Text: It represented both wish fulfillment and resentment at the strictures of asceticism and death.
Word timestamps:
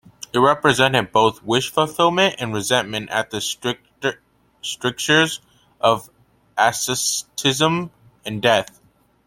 It 0.33 0.39
represented 0.39 1.11
both 1.11 1.43
wish 1.43 1.69
fulfillment 1.69 2.37
and 2.39 2.55
resentment 2.55 3.11
at 3.11 3.29
the 3.29 3.39
strictures 4.63 5.41
of 5.79 6.09
asceticism 6.57 7.91
and 8.25 8.41
death. 8.41 8.79